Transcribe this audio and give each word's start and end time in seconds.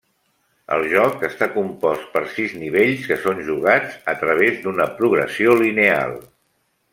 El 0.75 0.85
joc 0.93 1.25
està 1.27 1.47
compost 1.57 2.07
per 2.15 2.23
sis 2.37 2.55
nivells 2.61 3.03
que 3.11 3.19
són 3.27 3.43
jugats 3.51 4.01
a 4.15 4.17
través 4.23 4.59
d'una 4.65 4.89
progressió 5.03 5.55
lineal. 5.63 6.19